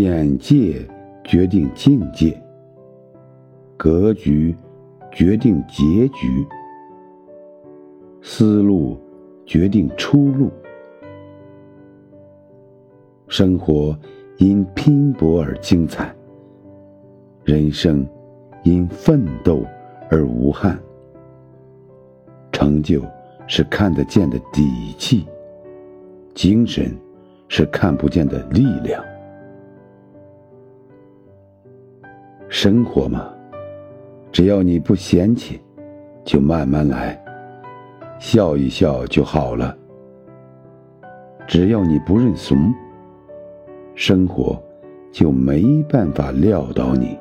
[0.00, 0.80] 眼界
[1.22, 2.34] 决定境界，
[3.76, 4.56] 格局
[5.10, 6.46] 决定结局，
[8.22, 8.98] 思路
[9.44, 10.50] 决定出路。
[13.28, 13.94] 生活
[14.38, 16.10] 因拼搏而精彩，
[17.44, 18.06] 人生
[18.62, 19.62] 因奋斗
[20.10, 20.78] 而无憾。
[22.50, 23.02] 成就
[23.46, 25.26] 是看得见的底气，
[26.34, 26.96] 精神
[27.46, 29.04] 是看不见的力量。
[32.54, 33.32] 生活嘛，
[34.30, 35.58] 只要你不嫌弃，
[36.22, 37.18] 就慢慢来，
[38.18, 39.74] 笑一笑就好了。
[41.48, 42.70] 只要你不认怂，
[43.94, 44.62] 生活
[45.10, 47.18] 就没办法撂倒你。